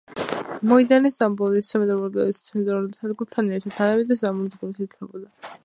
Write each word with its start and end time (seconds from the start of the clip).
მოედანი, 0.69 1.11
სტამბოლის 1.17 1.69
მეტროპოლიტენის 1.83 2.41
ცენტრალურ 2.47 2.97
სადგურთან 2.97 3.55
ერთად, 3.59 3.77
თანამედროვე 3.77 4.21
სტამბოლის 4.23 4.61
გულად 4.65 4.85
ითვლება. 4.89 5.57